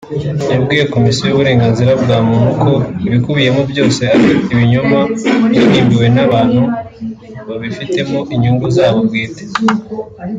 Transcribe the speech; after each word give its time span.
yabwiye 0.51 0.83
Komisiyo 0.93 1.25
y’Uburenganzira 1.27 1.91
bwa 2.03 2.17
muntu 2.31 2.53
ko 2.63 2.71
ibikubiyemo 3.07 3.61
byose 3.71 4.01
ari 4.15 4.27
ibinyoma 4.53 4.99
byahimbwe 5.49 6.05
n’abantu 6.15 6.61
babifitemo 7.47 8.19
inyungu 8.33 8.65
zabo 8.75 8.99
bwite 9.07 9.43